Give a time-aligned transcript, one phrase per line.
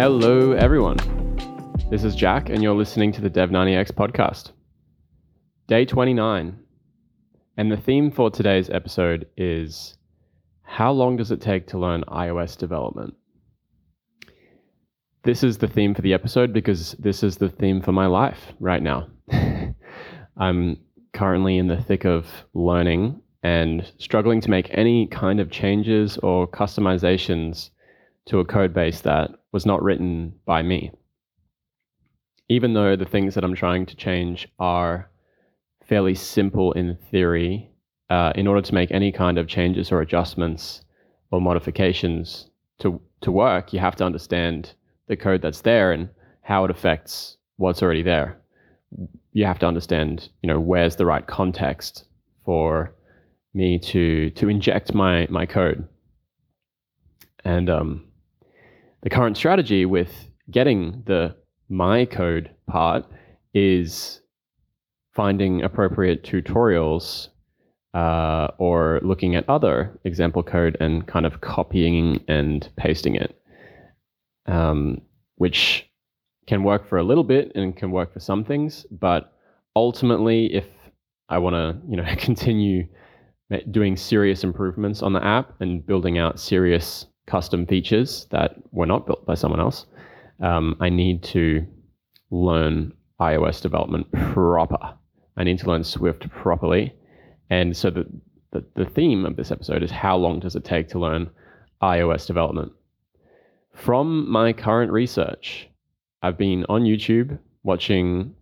[0.00, 0.96] Hello, everyone.
[1.90, 4.52] This is Jack, and you're listening to the Dev90X podcast.
[5.66, 6.56] Day 29.
[7.56, 9.96] And the theme for today's episode is
[10.62, 13.14] How long does it take to learn iOS development?
[15.24, 18.52] This is the theme for the episode because this is the theme for my life
[18.60, 19.08] right now.
[20.36, 20.76] I'm
[21.12, 26.46] currently in the thick of learning and struggling to make any kind of changes or
[26.46, 27.70] customizations
[28.26, 30.90] to a code base that was not written by me.
[32.48, 35.10] Even though the things that I'm trying to change are
[35.86, 37.70] fairly simple in theory,
[38.10, 40.82] uh, in order to make any kind of changes or adjustments
[41.30, 44.74] or modifications to, to work, you have to understand
[45.08, 46.08] the code that's there and
[46.42, 48.38] how it affects what's already there.
[49.32, 52.06] You have to understand, you know, where's the right context
[52.44, 52.94] for
[53.52, 55.86] me to to inject my my code.
[57.44, 58.07] And um,
[59.02, 61.34] the current strategy with getting the
[61.68, 63.04] my code part
[63.54, 64.20] is
[65.14, 67.28] finding appropriate tutorials
[67.94, 73.40] uh, or looking at other example code and kind of copying and pasting it,
[74.46, 75.00] um,
[75.36, 75.88] which
[76.46, 78.86] can work for a little bit and can work for some things.
[78.90, 79.32] But
[79.74, 80.66] ultimately, if
[81.28, 82.86] I want to, you know, continue
[83.70, 89.06] doing serious improvements on the app and building out serious custom features that were not
[89.06, 89.86] built by someone else,
[90.40, 91.66] um, I need to
[92.30, 94.94] learn iOS development proper.
[95.36, 96.94] I need to learn Swift properly.
[97.50, 98.06] And so the,
[98.52, 101.30] the, the theme of this episode is how long does it take to learn
[101.82, 102.72] iOS development?
[103.74, 105.68] From my current research,
[106.22, 108.34] I've been on YouTube watching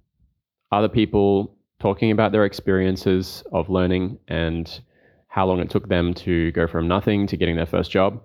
[0.73, 4.81] other people talking about their experiences of learning and
[5.29, 8.23] how long it took them to go from nothing to getting their first job.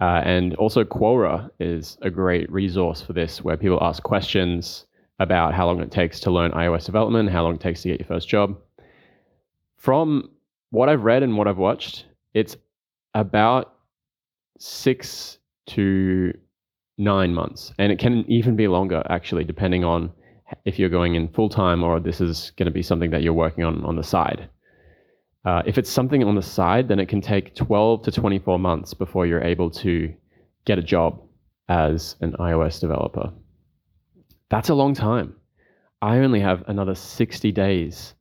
[0.00, 4.86] Uh, and also, Quora is a great resource for this, where people ask questions
[5.18, 8.00] about how long it takes to learn iOS development, how long it takes to get
[8.00, 8.58] your first job.
[9.78, 10.30] From
[10.70, 12.04] what I've read and what I've watched,
[12.34, 12.56] it's
[13.14, 13.74] about
[14.58, 15.38] six
[15.68, 16.36] to
[16.98, 17.72] nine months.
[17.78, 20.12] And it can even be longer, actually, depending on
[20.64, 23.32] if you're going in full time or this is going to be something that you're
[23.32, 24.48] working on on the side.
[25.46, 28.92] Uh, if it's something on the side, then it can take 12 to 24 months
[28.92, 30.12] before you're able to
[30.64, 31.22] get a job
[31.68, 33.32] as an iOS developer.
[34.50, 35.36] That's a long time.
[36.02, 38.14] I only have another 60 days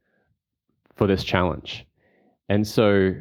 [0.95, 1.87] for this challenge.
[2.47, 3.13] And so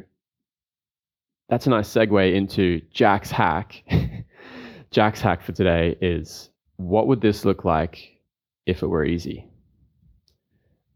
[1.49, 3.83] that's a nice segue into Jack's hack.
[4.91, 8.19] Jack's hack for today is what would this look like
[8.67, 9.49] if it were easy?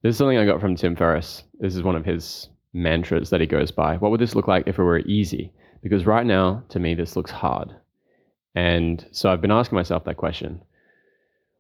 [0.03, 1.43] This is something I got from Tim Ferriss.
[1.59, 3.97] This is one of his mantras that he goes by.
[3.97, 5.51] What would this look like if it were easy?
[5.81, 7.75] Because right now, to me, this looks hard.
[8.55, 10.61] And so I've been asking myself that question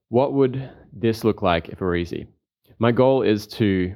[0.09, 2.27] What would this look like if it were easy?
[2.79, 3.95] My goal is to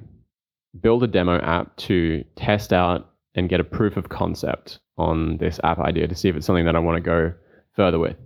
[0.81, 5.59] build a demo app to test out and get a proof of concept on this
[5.63, 7.33] app idea to see if it's something that I want to go
[7.75, 8.17] further with.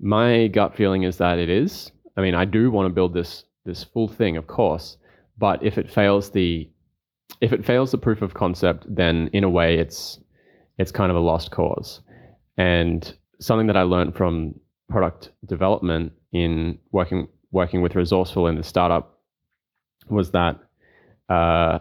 [0.00, 1.90] My gut feeling is that it is.
[2.16, 4.98] I mean, I do want to build this this full thing, of course,
[5.38, 6.68] but if it fails the
[7.40, 10.18] if it fails the proof of concept, then in a way it's
[10.78, 12.00] it's kind of a lost cause.
[12.56, 14.54] And something that I learned from
[14.88, 19.20] product development in working working with Resourceful in the startup
[20.08, 20.58] was that
[21.28, 21.78] uh,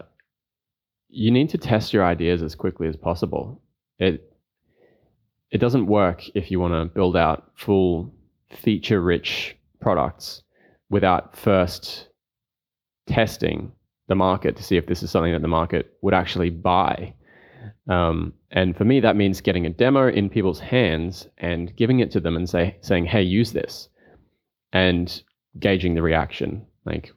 [1.09, 3.62] you need to test your ideas as quickly as possible.
[4.00, 4.31] It
[5.52, 8.13] it doesn't work if you want to build out full
[8.52, 10.44] feature rich products
[10.90, 12.08] without first
[13.08, 13.72] testing
[14.13, 17.13] the market to see if this is something that the market would actually buy.
[17.90, 22.12] Um, and for me, that means getting a demo in people's hands and giving it
[22.12, 23.90] to them and say, saying, "Hey, use this,"
[24.72, 25.07] and
[25.59, 26.66] gauging the reaction.
[26.85, 27.12] Like,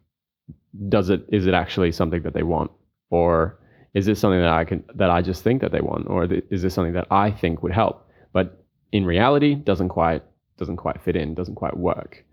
[0.89, 2.71] does it is it actually something that they want,
[3.11, 3.59] or
[3.93, 6.63] is this something that I can that I just think that they want, or is
[6.63, 10.23] this something that I think would help, but in reality doesn't quite
[10.59, 12.25] doesn't quite fit in, doesn't quite work.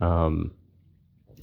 [0.00, 0.52] Um,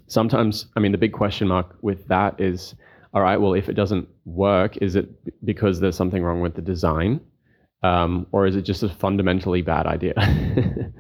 [0.10, 2.76] sometimes, I mean, the big question mark with that is,
[3.14, 5.10] all right, well, if it doesn't work, is it
[5.46, 7.22] because there's something wrong with the design?
[7.82, 10.14] Um, or is it just a fundamentally bad idea?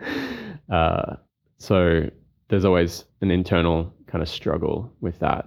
[0.72, 1.16] uh,
[1.58, 2.10] so
[2.48, 5.46] there's always an internal kind of struggle with that.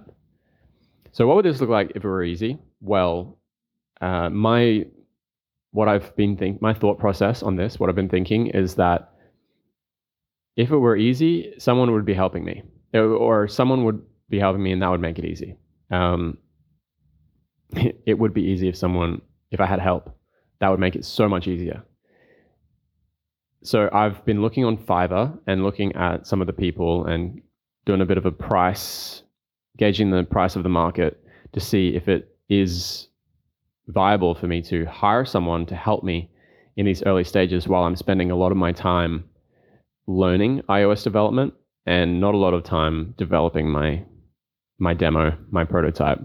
[1.11, 2.59] So what would this look like if it were easy?
[2.81, 3.39] Well,
[4.01, 4.85] uh, my
[5.71, 9.11] what I've been think my thought process on this, what I've been thinking is that
[10.55, 12.61] if it were easy, someone would be helping me
[12.93, 15.57] or someone would be helping me, and that would make it easy.
[15.91, 16.37] Um,
[18.05, 20.15] it would be easy if someone, if I had help,
[20.59, 21.83] that would make it so much easier.
[23.63, 27.41] so I've been looking on Fiverr and looking at some of the people and
[27.85, 29.23] doing a bit of a price,
[29.77, 31.23] gauging the price of the market
[31.53, 33.07] to see if it is
[33.87, 36.29] viable for me to hire someone to help me
[36.77, 39.25] in these early stages while I'm spending a lot of my time
[40.07, 41.53] learning iOS development
[41.85, 44.03] and not a lot of time developing my
[44.79, 46.19] my demo, my prototype.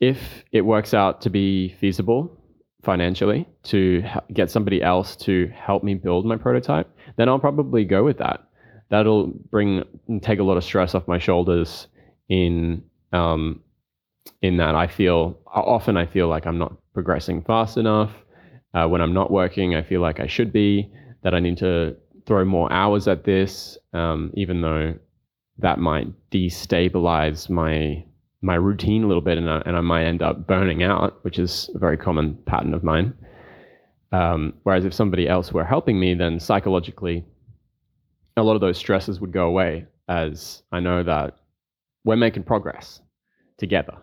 [0.00, 2.40] If it works out to be feasible
[2.82, 8.04] financially to get somebody else to help me build my prototype, then I'll probably go
[8.04, 8.46] with that.
[8.90, 9.82] That'll bring
[10.20, 11.88] take a lot of stress off my shoulders
[12.28, 13.60] in um,
[14.42, 18.12] in that I feel often I feel like I'm not progressing fast enough.
[18.74, 20.90] Uh, when I'm not working, I feel like I should be.
[21.22, 24.94] That I need to throw more hours at this, um, even though
[25.58, 28.04] that might destabilize my
[28.42, 31.38] my routine a little bit, and I, and I might end up burning out, which
[31.38, 33.14] is a very common pattern of mine.
[34.12, 37.24] Um, whereas if somebody else were helping me, then psychologically,
[38.36, 41.38] a lot of those stresses would go away, as I know that
[42.04, 43.00] we're making progress
[43.56, 43.96] together.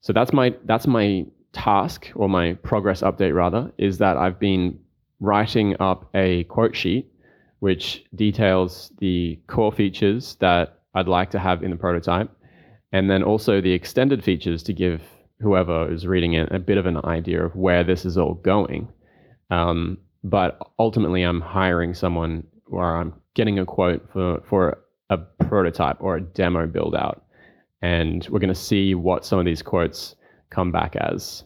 [0.00, 4.78] So that's my that's my task or my progress update rather is that I've been
[5.20, 7.10] writing up a quote sheet
[7.60, 12.30] which details the core features that I'd like to have in the prototype
[12.92, 15.02] and then also the extended features to give
[15.40, 18.88] whoever is reading it a bit of an idea of where this is all going.
[19.50, 24.78] Um, but ultimately, I'm hiring someone or I'm getting a quote for, for
[25.10, 27.26] a prototype or a demo build out
[27.82, 30.16] and we're going to see what some of these quotes
[30.50, 31.44] come back as.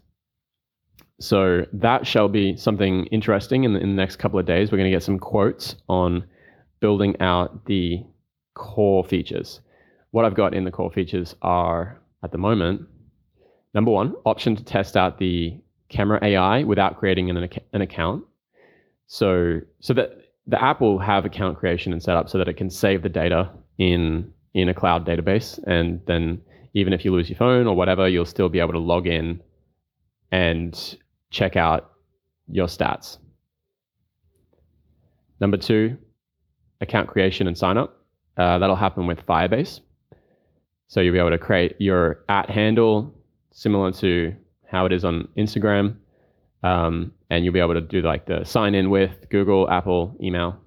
[1.20, 4.72] So that shall be something interesting in the, in the next couple of days.
[4.72, 6.25] We're going to get some quotes on
[6.81, 8.02] building out the
[8.55, 9.61] core features.
[10.12, 12.82] What I've got in the core features are at the moment
[13.75, 15.56] number one, option to test out the
[15.88, 18.25] camera AI without creating an, an account.
[19.06, 20.11] So, so that
[20.46, 23.50] the app will have account creation and setup so that it can save the data
[23.78, 25.62] in in a cloud database.
[25.66, 26.40] And then
[26.75, 29.40] even if you lose your phone or whatever, you'll still be able to log in
[30.32, 30.96] and
[31.30, 31.92] check out
[32.48, 33.18] your stats.
[35.40, 35.96] Number two,
[36.80, 38.04] account creation and sign up.
[38.36, 39.80] Uh, that'll happen with Firebase.
[40.88, 43.14] So you'll be able to create your at handle
[43.52, 44.34] similar to
[44.66, 45.96] how it is on Instagram.
[46.62, 50.58] Um, and you'll be able to do like the sign in with Google, Apple, email.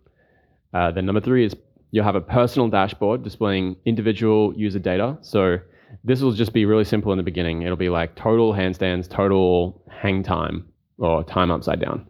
[0.73, 1.55] Uh, then number three is
[1.91, 5.17] you'll have a personal dashboard displaying individual user data.
[5.21, 5.57] So
[6.03, 7.61] this will just be really simple in the beginning.
[7.61, 10.67] It'll be like total handstands, total hang time,
[10.97, 12.07] or time upside down,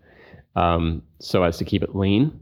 [0.56, 2.40] um, so as to keep it lean.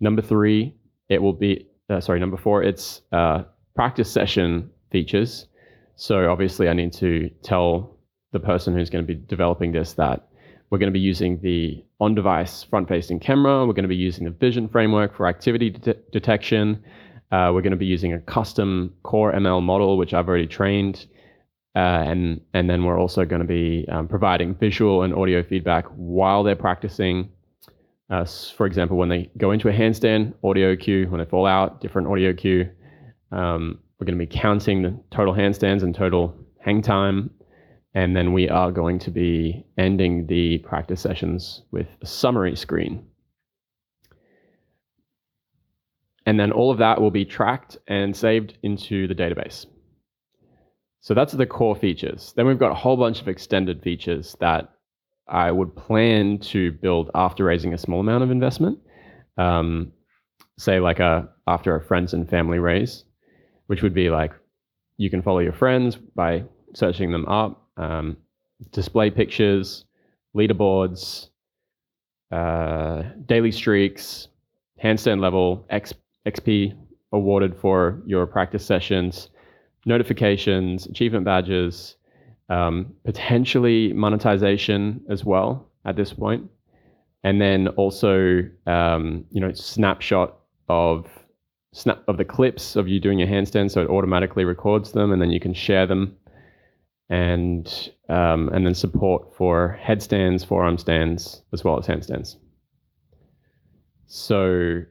[0.00, 0.74] Number three,
[1.08, 2.20] it will be uh, sorry.
[2.20, 3.44] Number four, it's uh,
[3.74, 5.46] practice session features.
[5.96, 7.96] So obviously, I need to tell
[8.32, 10.28] the person who's going to be developing this that
[10.70, 13.64] we're going to be using the on device front facing camera.
[13.66, 16.82] We're going to be using the vision framework for activity de- detection.
[17.32, 21.06] Uh, we're going to be using a custom core ML model, which I've already trained.
[21.76, 25.86] Uh, and, and then we're also going to be um, providing visual and audio feedback
[25.96, 27.30] while they're practicing.
[28.10, 28.24] Uh,
[28.56, 31.08] for example, when they go into a handstand, audio cue.
[31.08, 32.70] When they fall out, different audio cue.
[33.32, 37.30] Um, we're going to be counting the total handstands and total hang time
[37.94, 43.06] and then we are going to be ending the practice sessions with a summary screen.
[46.26, 49.66] And then all of that will be tracked and saved into the database.
[51.00, 52.32] So that's the core features.
[52.34, 54.72] Then we've got a whole bunch of extended features that
[55.28, 58.78] I would plan to build after raising a small amount of investment.
[59.36, 59.92] Um,
[60.58, 63.04] say like a after a friends and family raise,
[63.66, 64.32] which would be like
[64.96, 68.16] you can follow your friends by searching them up um,
[68.72, 69.84] display pictures,
[70.36, 71.28] leaderboards,
[72.30, 74.28] uh, daily streaks,
[74.82, 75.92] handstand level, X,
[76.26, 76.74] XP
[77.12, 79.30] awarded for your practice sessions,
[79.86, 81.96] notifications, achievement badges,
[82.48, 86.50] um, potentially monetization as well at this point,
[87.22, 90.36] and then also um, you know snapshot
[90.68, 91.06] of
[91.72, 95.20] snap of the clips of you doing your handstand, so it automatically records them, and
[95.20, 96.16] then you can share them
[97.10, 102.36] and um, and then support for headstands, forearm stands, as well as handstands.
[104.06, 104.82] So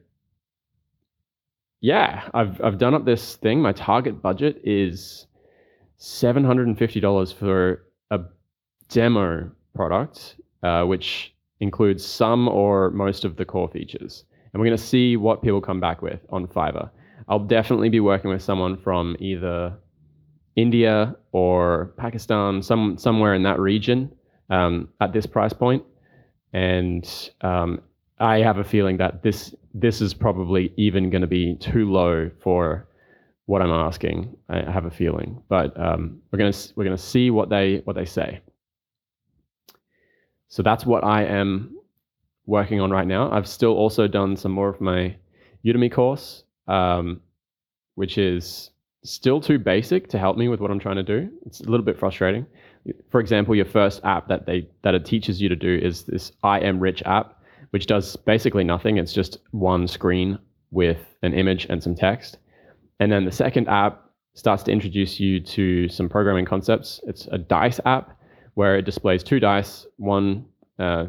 [1.84, 3.60] yeah, I've I've done up this thing.
[3.60, 5.26] My target budget is
[5.98, 8.20] seven hundred and fifty dollars for a
[8.88, 14.24] demo product, uh, which includes some or most of the core features.
[14.52, 16.88] And we're going to see what people come back with on Fiverr.
[17.28, 19.76] I'll definitely be working with someone from either
[20.56, 24.10] India or Pakistan, some somewhere in that region
[24.48, 25.84] um, at this price point.
[26.54, 27.80] and um,
[28.20, 32.30] I have a feeling that this this is probably even going to be too low
[32.40, 32.88] for
[33.46, 34.36] what I'm asking.
[34.48, 38.06] I have a feeling, but um, we're gonna we're gonna see what they what they
[38.06, 38.40] say.
[40.48, 41.76] So that's what I am
[42.46, 43.30] working on right now.
[43.32, 45.16] I've still also done some more of my
[45.64, 47.20] Udemy course, um,
[47.96, 48.70] which is
[49.02, 51.30] still too basic to help me with what I'm trying to do.
[51.44, 52.46] It's a little bit frustrating.
[53.10, 56.32] For example, your first app that they that it teaches you to do is this
[56.42, 57.40] I am rich app,
[57.74, 58.98] which does basically nothing.
[58.98, 60.38] It's just one screen
[60.70, 62.38] with an image and some text.
[63.00, 64.00] And then the second app
[64.34, 67.00] starts to introduce you to some programming concepts.
[67.08, 68.16] It's a dice app
[68.54, 70.44] where it displays two dice, one
[70.78, 71.06] uh,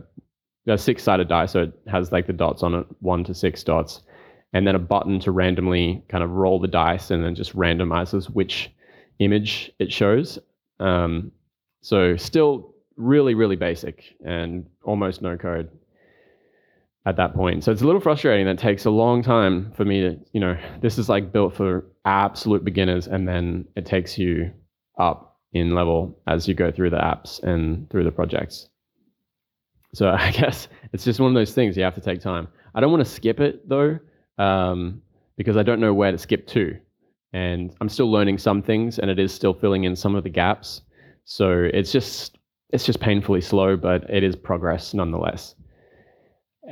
[0.67, 4.01] a six-sided die, so it has like the dots on it, one to six dots,
[4.53, 8.25] and then a button to randomly kind of roll the dice, and then just randomizes
[8.25, 8.71] which
[9.19, 10.39] image it shows.
[10.79, 11.31] Um,
[11.81, 15.69] so still really, really basic and almost no code
[17.05, 17.63] at that point.
[17.63, 18.45] So it's a little frustrating.
[18.45, 21.85] That takes a long time for me to, you know, this is like built for
[22.05, 24.51] absolute beginners, and then it takes you
[24.97, 28.69] up in level as you go through the apps and through the projects.
[29.93, 32.47] So I guess it's just one of those things you have to take time.
[32.73, 33.99] I don't want to skip it though,
[34.37, 35.01] um,
[35.37, 36.77] because I don't know where to skip to,
[37.33, 40.29] and I'm still learning some things, and it is still filling in some of the
[40.29, 40.81] gaps.
[41.25, 42.37] So it's just
[42.71, 45.55] it's just painfully slow, but it is progress nonetheless.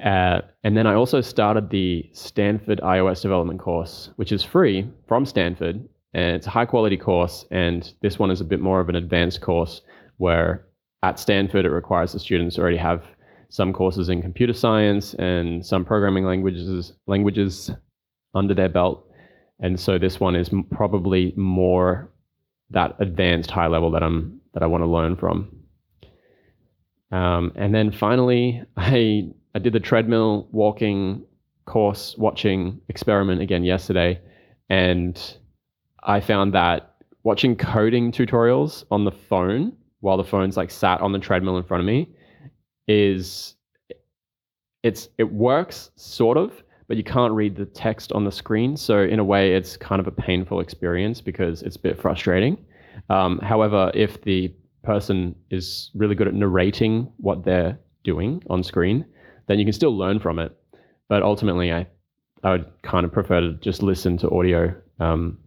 [0.02, 5.26] Uh, and then I also started the Stanford iOS development course, which is free from
[5.26, 5.88] Stanford.
[6.14, 7.46] And it's a high quality course.
[7.52, 9.82] And this one is a bit more of an advanced course
[10.18, 10.66] where
[11.04, 13.04] at Stanford it requires the students already have
[13.50, 17.70] some courses in computer science and some programming languages languages
[18.34, 19.08] under their belt.
[19.60, 22.12] And so this one is probably more
[22.72, 25.56] that advanced high level that I'm that I want to learn from.
[27.12, 31.26] Um, and then finally, I I did the treadmill walking
[31.66, 34.20] course watching experiment again yesterday,
[34.70, 35.20] and
[36.04, 41.14] I found that watching coding tutorials on the phone while the phone's like sat on
[41.14, 42.10] the treadmill in front of me
[42.88, 43.56] is
[44.84, 48.76] it's it works sort of, but you can't read the text on the screen.
[48.76, 52.58] So in a way, it's kind of a painful experience because it's a bit frustrating.
[53.10, 59.06] Um, however, if the person is really good at narrating what they're doing on screen,
[59.48, 60.56] then you can still learn from it.
[61.10, 61.88] But ultimately, I
[62.44, 65.38] I would kind of prefer to just listen to audio um,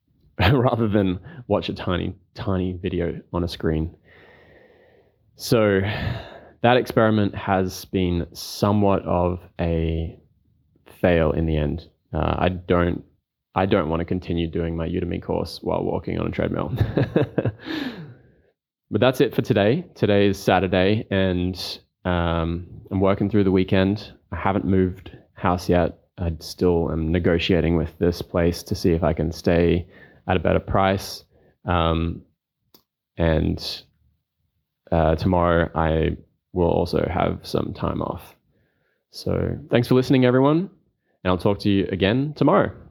[0.38, 3.94] rather than watch a tiny tiny video on a screen.
[5.36, 5.80] So
[6.62, 10.18] that experiment has been somewhat of a
[11.00, 11.88] fail in the end.
[12.12, 13.04] Uh, I don't
[13.54, 16.72] I don't want to continue doing my Udemy course while walking on a treadmill.
[18.90, 19.86] but that's it for today.
[19.94, 24.12] Today is Saturday, and um, I'm working through the weekend.
[24.32, 25.98] I haven't moved house yet.
[26.18, 29.86] I still am negotiating with this place to see if I can stay
[30.28, 31.24] at a better price.
[31.64, 32.22] Um,
[33.18, 33.82] and
[34.92, 36.16] uh, tomorrow I
[36.52, 38.34] will also have some time off.
[39.10, 40.70] So thanks for listening, everyone.
[41.24, 42.85] And I'll talk to you again tomorrow.